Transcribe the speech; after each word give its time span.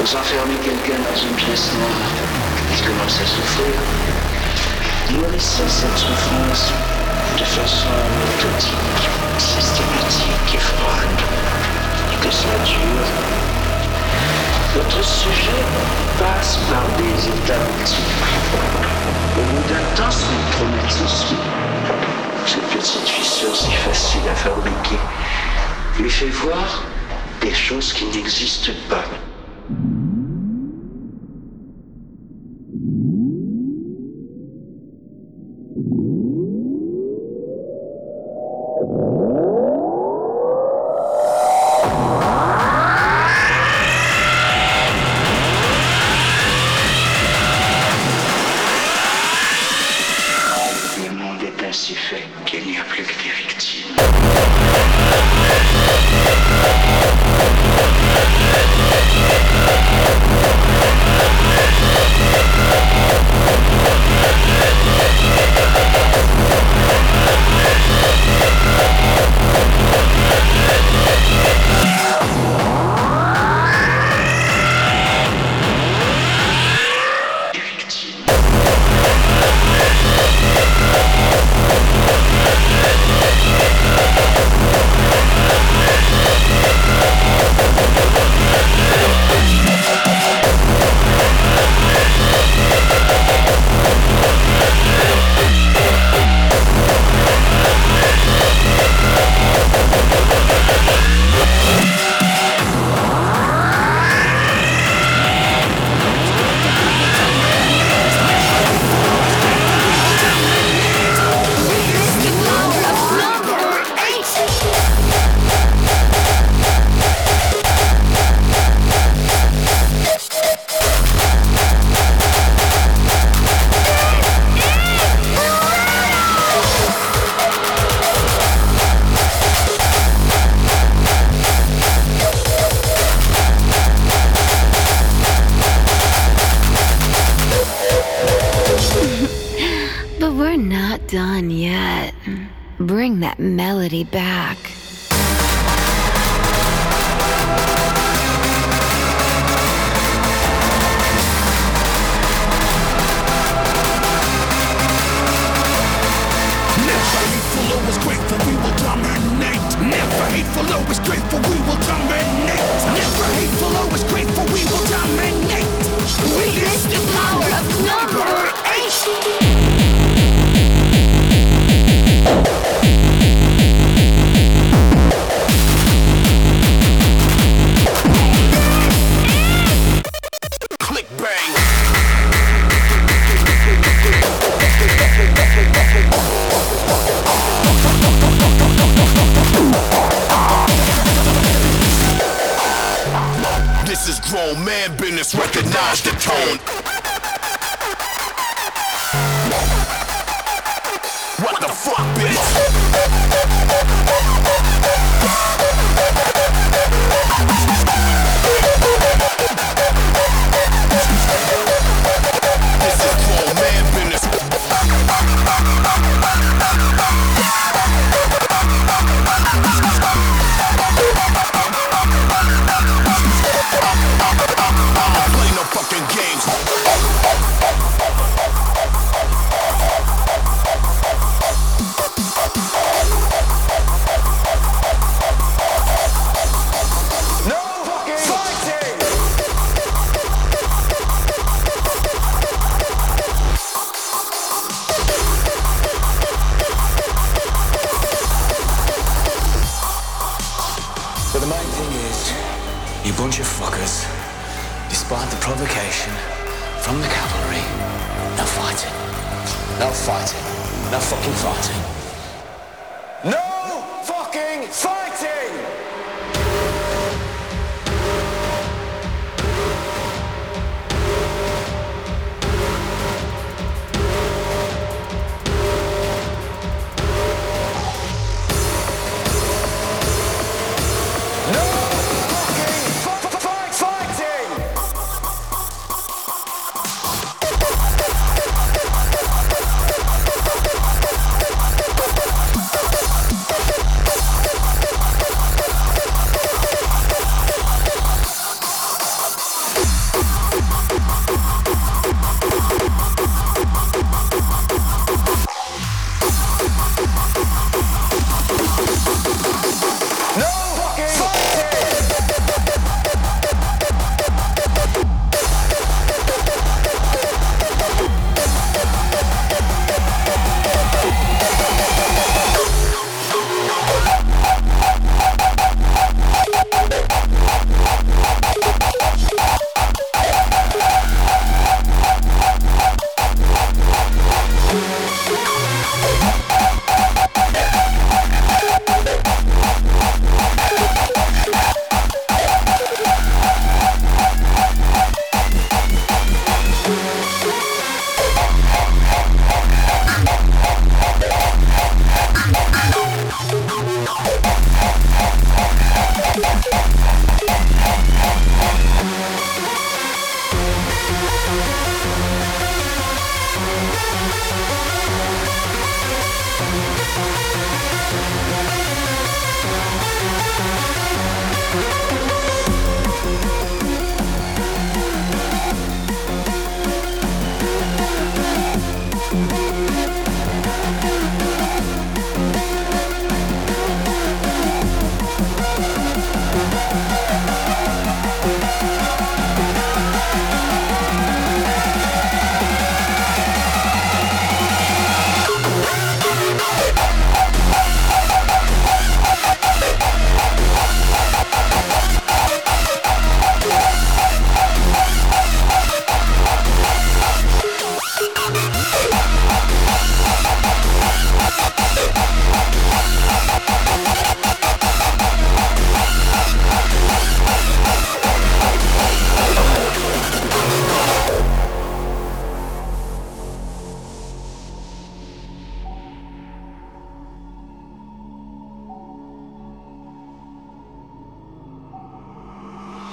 Vous 0.00 0.16
enfermez 0.16 0.54
quelqu'un 0.64 0.96
dans 0.96 1.20
une 1.20 1.34
pièce 1.34 1.74
noire, 1.74 2.08
il 2.72 2.86
commence 2.88 3.20
à 3.20 3.26
souffrir. 3.26 3.74
Nourrissez 5.12 5.68
cette 5.68 5.98
souffrance 5.98 6.72
de 7.38 7.44
façon 7.44 7.88
méthodique, 8.18 9.10
systématique 9.36 10.54
et 10.54 10.58
froide, 10.58 11.20
que 12.22 12.30
ça 12.30 12.48
dure. 12.64 13.08
Votre 14.74 15.04
sujet 15.04 15.64
passe 16.18 16.58
par 16.70 16.84
des 16.96 17.28
états 17.28 17.60
Au 19.36 19.42
bout 19.42 19.68
d'un 19.68 19.84
temps, 19.96 20.16
promet 20.52 20.88
ceci. 20.88 21.36
Cette 22.46 22.68
petite 22.70 23.06
fissure 23.06 23.54
si 23.54 23.70
facile 23.72 24.26
à 24.32 24.34
fabriquer 24.34 24.98
lui 25.98 26.08
fait 26.08 26.30
voir 26.30 26.84
des 27.42 27.52
choses 27.52 27.92
qui 27.92 28.06
n'existent 28.06 28.72
pas. 28.88 29.04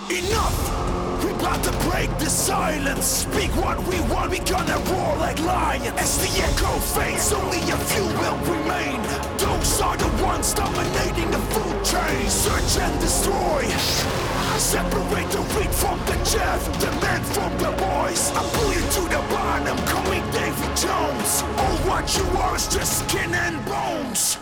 Enough! 0.09 1.21
We 1.21 1.31
about 1.31 1.61
to 1.65 1.71
break 1.89 2.09
the 2.17 2.29
silence. 2.29 3.05
Speak 3.27 3.51
what 3.57 3.77
we 3.87 3.99
want, 4.07 4.31
we 4.31 4.39
gonna 4.39 4.79
roar 4.87 5.17
like 5.17 5.37
lions. 5.41 5.91
As 5.97 6.17
the 6.19 6.31
echo 6.43 6.79
fades, 6.79 7.33
only 7.33 7.59
a 7.59 7.77
few 7.91 8.05
will 8.05 8.37
remain. 8.47 9.01
Those 9.37 9.81
are 9.81 9.97
the 9.97 10.07
ones 10.23 10.53
dominating 10.53 11.29
the 11.29 11.43
food 11.51 11.83
chain. 11.83 12.29
Search 12.29 12.81
and 12.81 12.97
destroy. 13.01 13.67
Separate 14.55 15.29
the 15.29 15.43
wheat 15.53 15.75
from 15.75 15.99
the 16.05 16.15
chaff, 16.23 16.63
the 16.79 16.91
men 17.03 17.21
from 17.35 17.51
the 17.57 17.71
boys. 17.75 18.31
I 18.31 18.43
pull 18.53 18.71
you 18.71 18.79
to 18.79 19.01
the 19.11 19.21
bottom, 19.35 19.77
call 19.87 20.03
me 20.03 20.23
Davy 20.31 20.67
Jones. 20.79 21.43
All 21.57 21.77
what 21.83 22.07
you 22.15 22.23
are 22.39 22.55
is 22.55 22.67
just 22.69 23.09
skin 23.09 23.33
and 23.35 23.63
bones. 23.65 24.37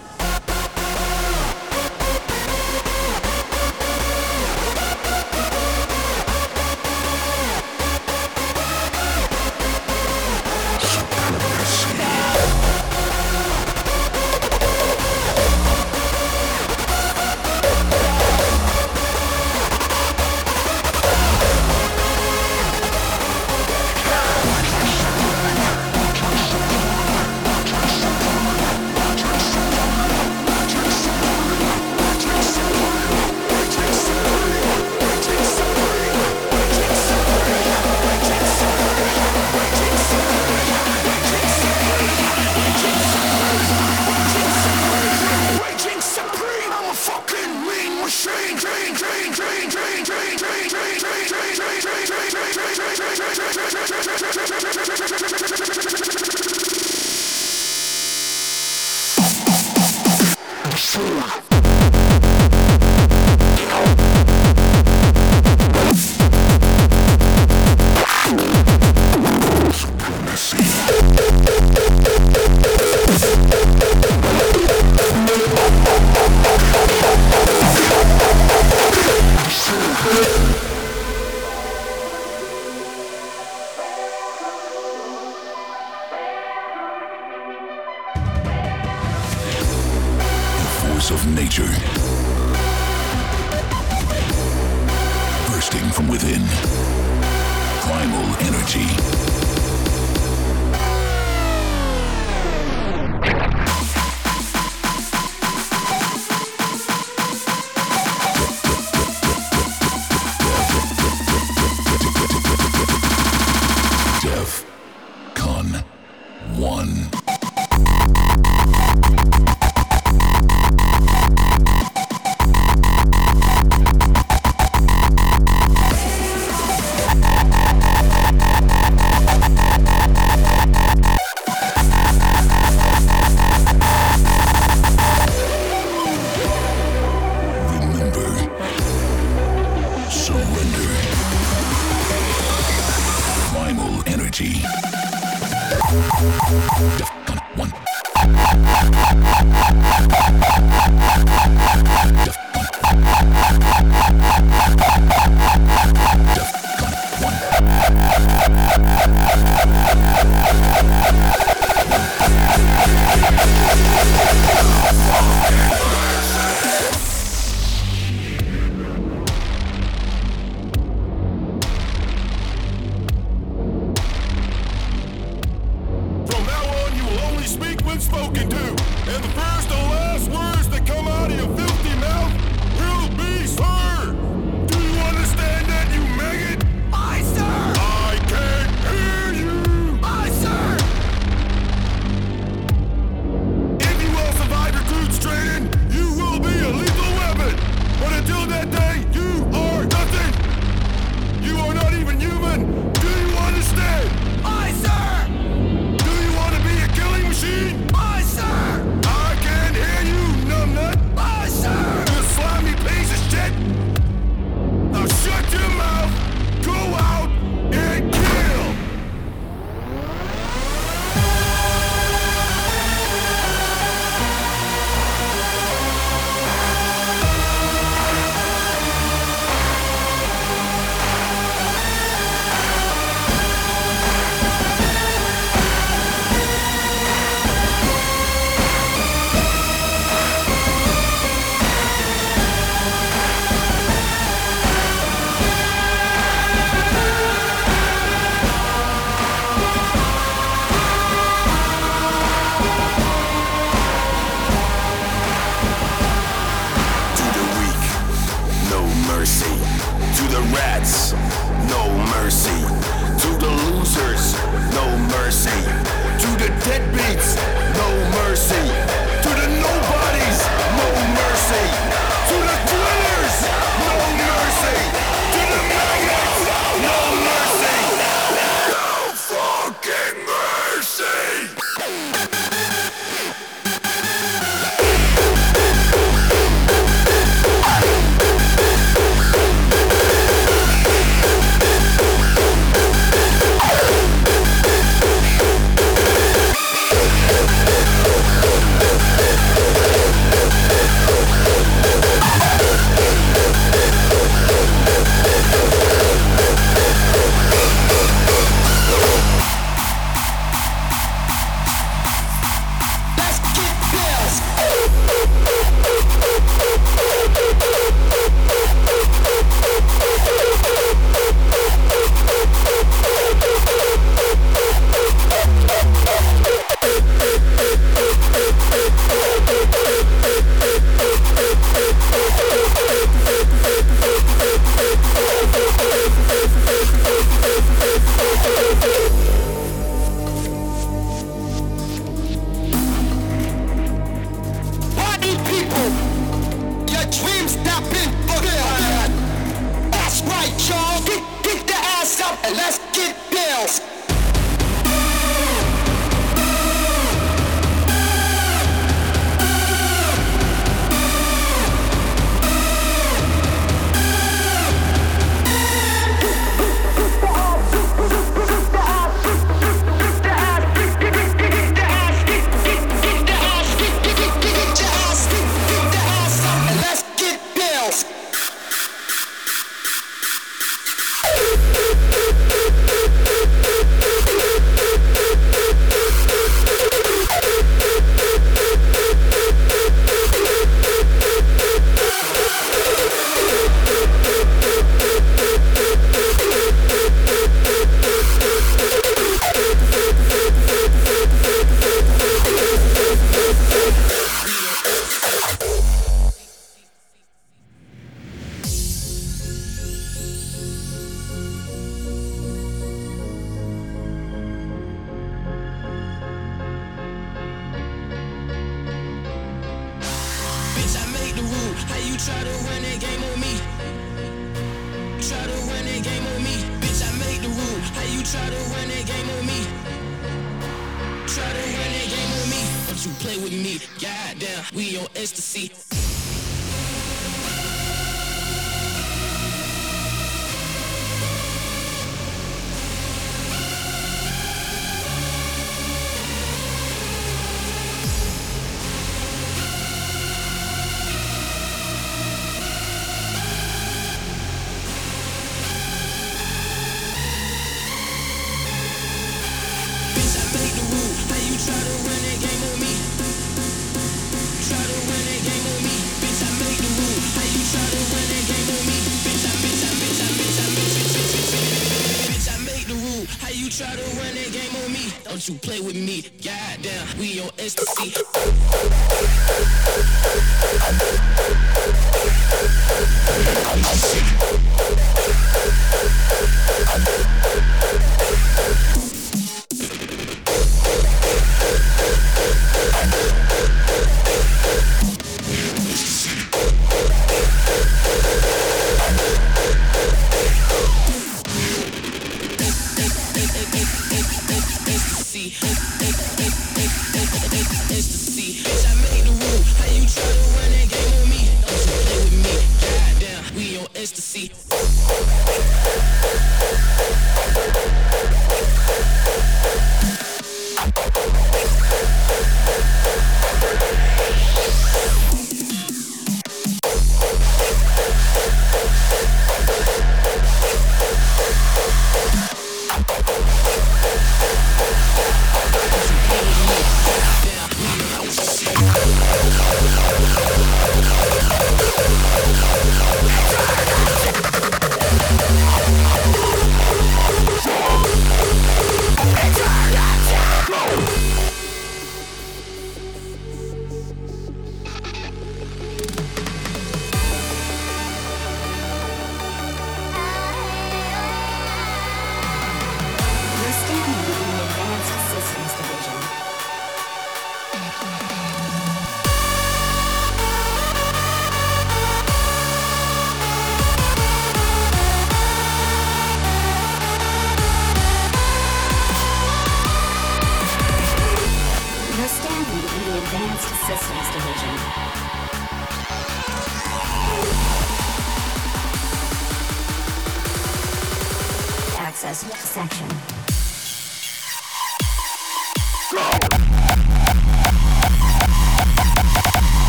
to 514.12 514.22
see. 514.22 515.75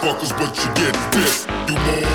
Motherfuckers, 0.00 0.30
but 0.38 0.56
you 0.56 0.74
get 0.74 1.12
this. 1.12 1.46
You 1.68 1.74
wanna 1.74 2.07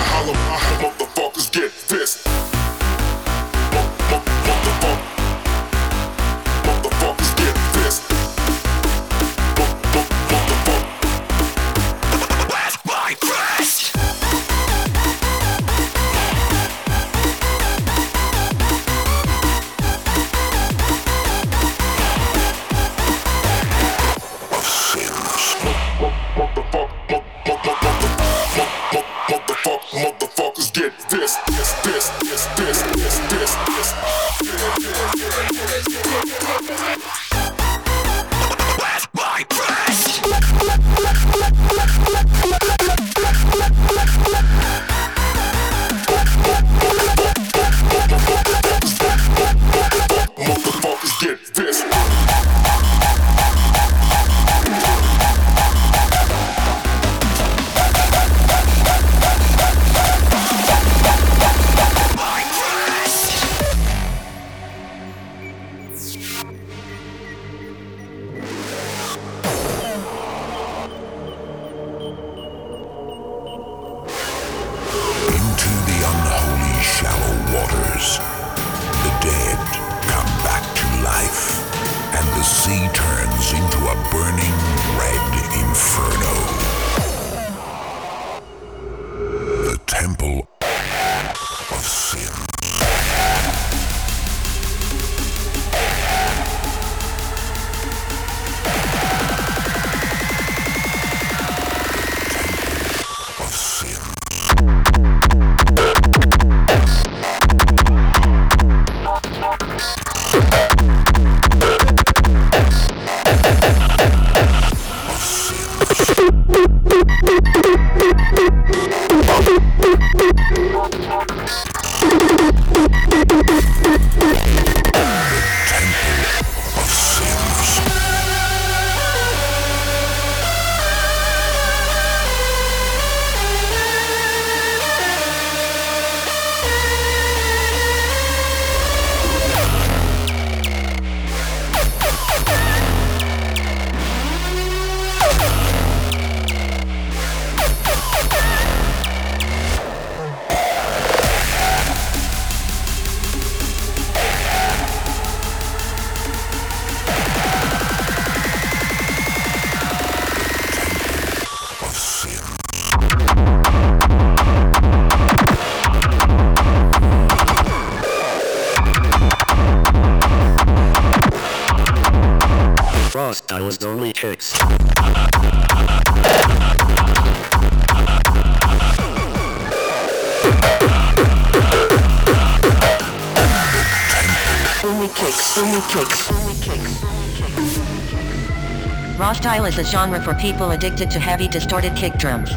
genre 189.93 190.19
for 190.19 190.33
people 190.33 190.71
addicted 190.71 191.11
to 191.11 191.19
heavy 191.19 191.47
distorted 191.47 191.95
kick 191.95 192.13
drums. 192.15 192.49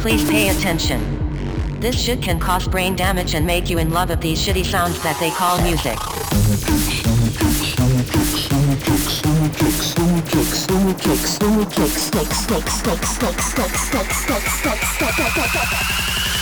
Please 0.00 0.26
pay 0.30 0.48
attention. 0.48 0.98
This 1.78 1.94
shit 1.94 2.22
can 2.22 2.40
cause 2.40 2.66
brain 2.66 2.96
damage 2.96 3.34
and 3.34 3.46
make 3.46 3.68
you 3.68 3.76
in 3.76 3.90
love 3.90 4.08
of 4.08 4.22
these 4.22 4.40
shitty 4.40 4.64
sounds 4.64 4.98
that 5.02 5.20
they 5.20 5.28
call 5.28 5.60
music. 5.60 5.98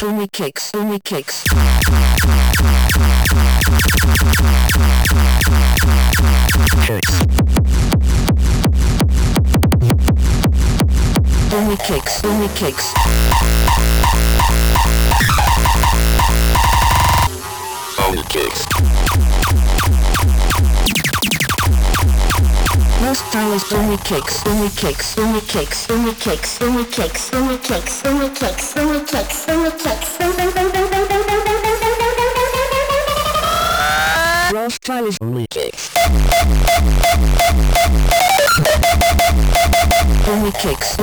Only 0.01 0.29
kicks, 0.29 0.71
only 0.73 1.01
kicks. 1.01 1.43
Kicks. 6.87 7.19
Only 11.51 11.77
kicks, 11.79 12.23
only 12.25 12.49
kicks. 12.49 12.93
Only 17.99 18.23
kicks. 18.29 18.67
Most 23.01 23.27
stylist 23.29 23.73
only 23.73 23.97
kicks, 23.99 24.47
only 24.47 24.69
kicks, 24.71 25.19
only 25.19 25.41
kicks, 25.41 25.89
only 25.89 26.15
kicks, 26.15 26.61
only 26.61 26.85
kicks, 26.85 27.33
only 27.35 27.59
kicks, 27.59 28.05
only 28.05 28.29
kicks, 28.29 28.77
only 28.77 29.01
kicks, 29.01 29.49
only 29.49 29.71
kicks. 29.71 30.19
Raw 34.53 34.69
stylist 34.69 35.19
Only 35.23 35.47
kicks. 35.49 35.91
Only 40.29 40.53
kicks, 40.53 40.99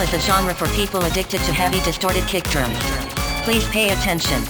is 0.00 0.14
a 0.14 0.20
genre 0.20 0.54
for 0.54 0.68
people 0.68 1.02
addicted 1.04 1.40
to 1.42 1.52
heavy 1.52 1.80
distorted 1.80 2.24
kick 2.26 2.44
drums. 2.44 2.78
Please 3.42 3.66
pay 3.68 3.90
attention. 3.90 4.40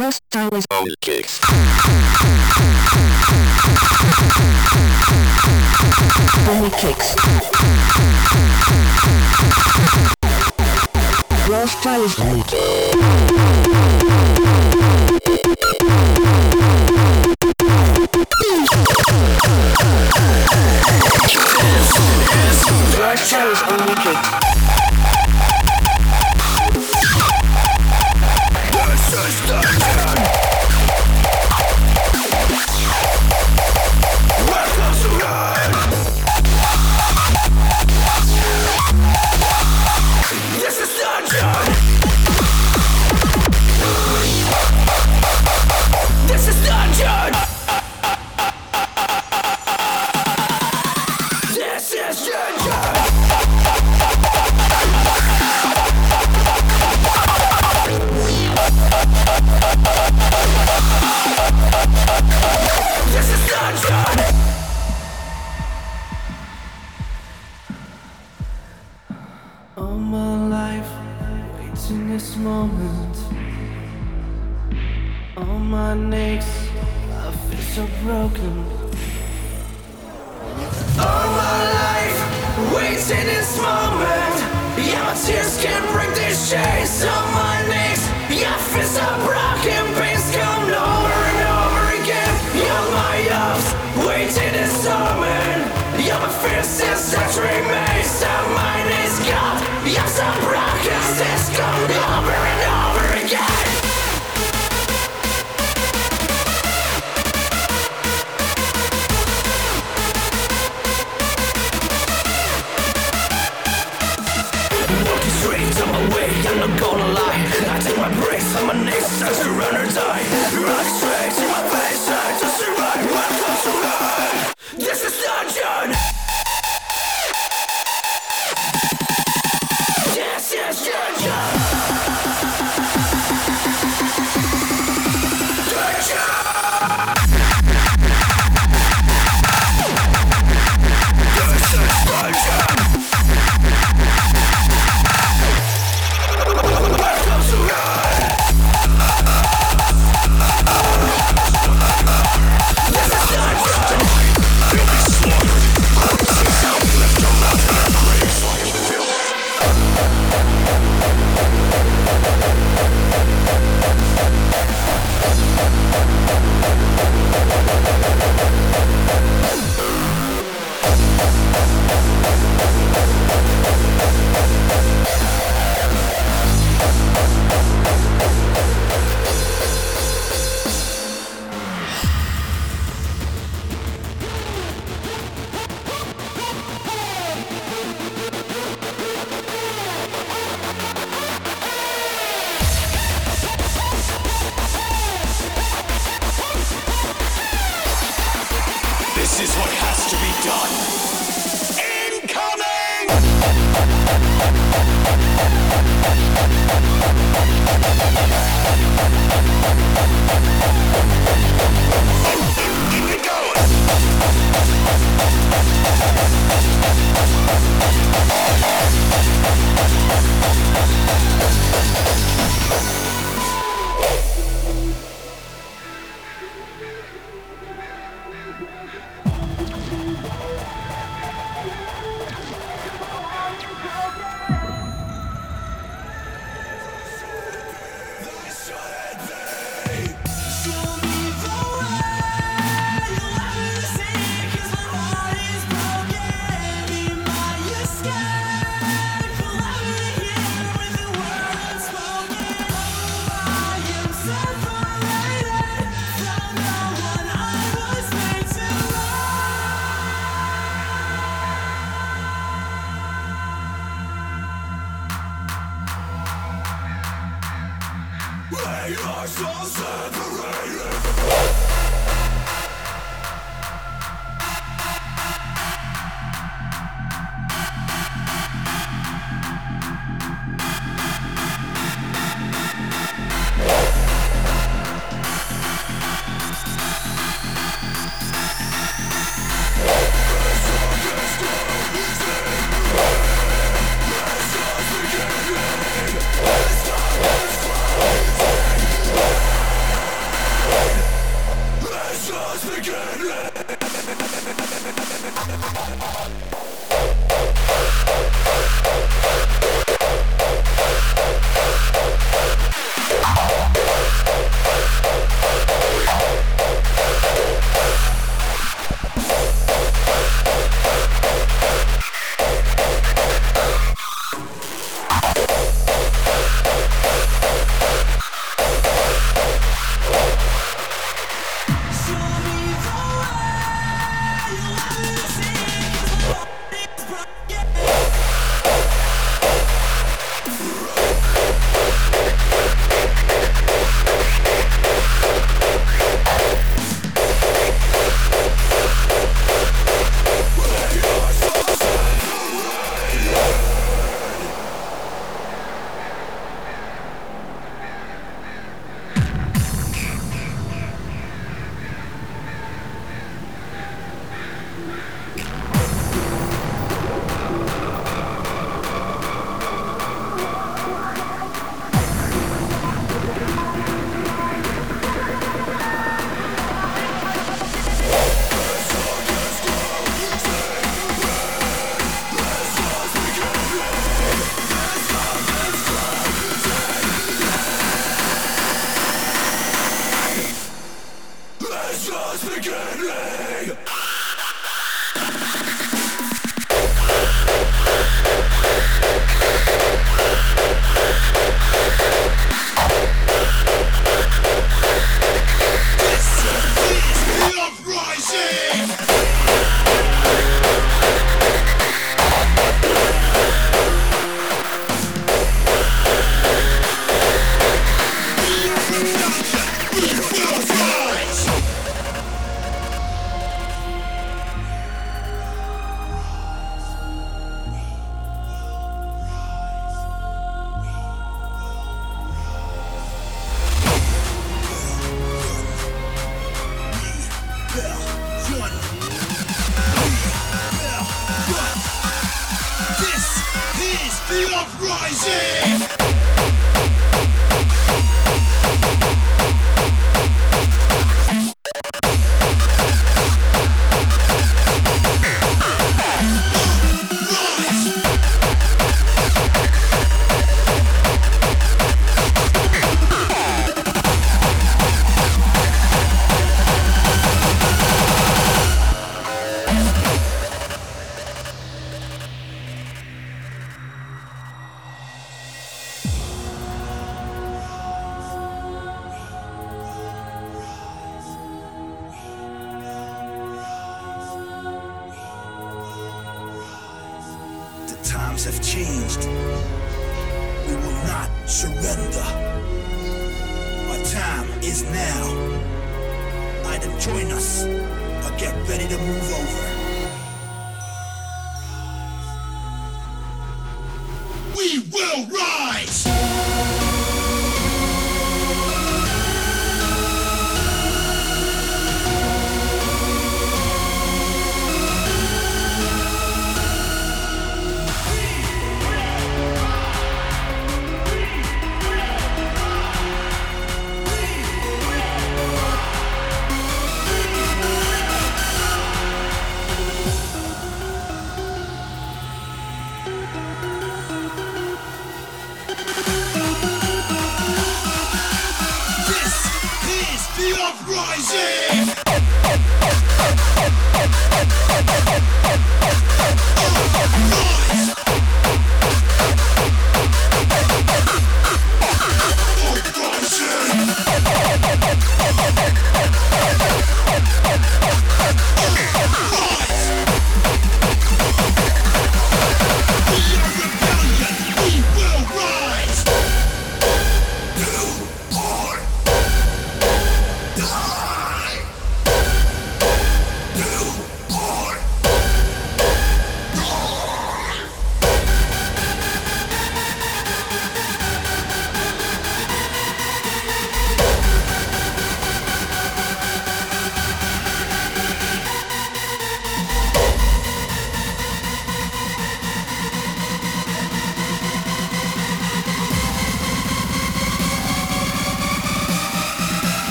Cross 0.00 0.20
down 0.30 0.48
is 0.54 0.64
on 0.70 0.88
kicks. 1.02 1.38
Only 6.48 6.70
kicks. 6.70 7.14
Krowdexx 11.44 11.86
is 12.02 12.18
on 12.18 12.42
kicks. 12.44 12.96
Krowdexx 22.96 23.52
is 23.52 23.62
only 23.68 23.94
kicks. 23.96 24.89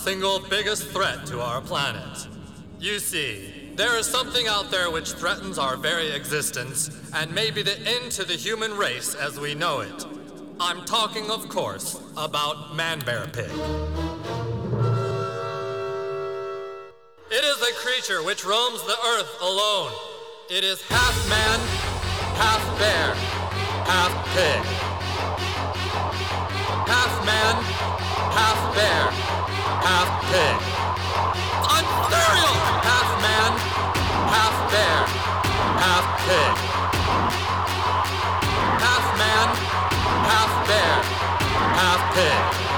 Single 0.00 0.40
biggest 0.48 0.86
threat 0.88 1.26
to 1.26 1.42
our 1.42 1.60
planet. 1.60 2.26
You 2.78 2.98
see, 2.98 3.70
there 3.76 3.98
is 3.98 4.06
something 4.06 4.46
out 4.46 4.70
there 4.70 4.90
which 4.90 5.12
threatens 5.12 5.58
our 5.58 5.76
very 5.76 6.10
existence 6.12 6.90
and 7.12 7.34
may 7.34 7.50
be 7.50 7.62
the 7.62 7.78
end 7.80 8.10
to 8.12 8.24
the 8.24 8.32
human 8.32 8.78
race 8.78 9.14
as 9.14 9.38
we 9.38 9.54
know 9.54 9.80
it. 9.80 10.06
I'm 10.58 10.86
talking, 10.86 11.30
of 11.30 11.50
course, 11.50 12.00
about 12.16 12.74
Man 12.74 13.00
Bear 13.00 13.26
Pig. 13.26 13.50
It 17.30 17.44
is 17.44 17.60
a 17.60 17.74
creature 17.74 18.22
which 18.22 18.46
roams 18.46 18.82
the 18.84 18.96
earth 19.06 19.36
alone. 19.42 19.92
It 20.48 20.64
is 20.64 20.80
half 20.88 21.28
man, 21.28 21.60
half 22.40 22.78
bear, 22.78 23.14
half 23.84 24.12
pig. 24.34 24.64
Half 26.88 27.26
man, 27.26 27.54
half 28.32 28.74
bear, 28.74 29.49
half 29.86 30.10
pig. 30.30 30.56
Unburial! 31.76 32.56
Half 32.88 33.10
man, 33.24 33.52
half 34.34 34.56
bear, 34.72 35.00
half 35.84 36.06
pig. 36.26 36.54
Half 38.84 39.06
man, 39.20 39.48
half 40.30 40.52
bear, 40.68 40.96
half 41.80 42.00
pig, 42.14 42.69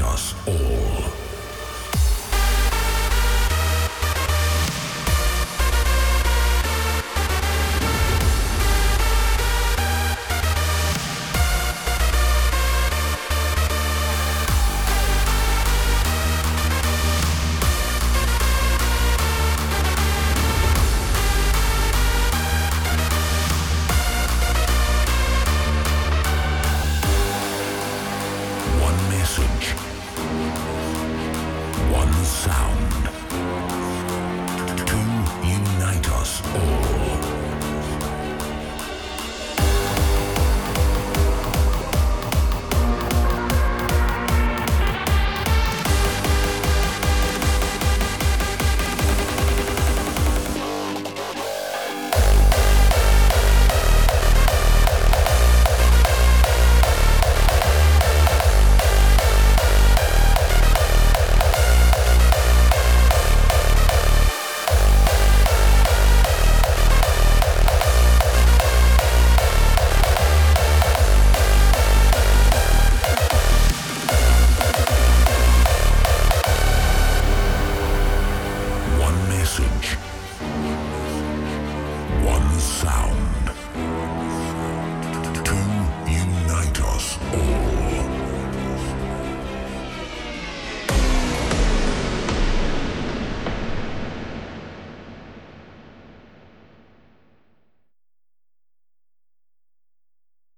Us 0.00 0.34
all. 0.48 0.83